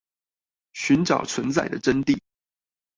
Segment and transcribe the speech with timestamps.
[0.73, 2.19] 尋找存在的真諦